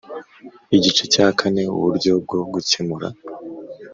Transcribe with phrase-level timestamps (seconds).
[0.75, 3.07] Igice cya kane Uburyo bwo gukemura